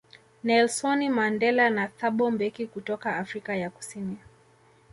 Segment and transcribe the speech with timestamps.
[0.45, 4.17] Nelsoni Mandela na Thabo Mbeki kutoka Afrika ya Kusini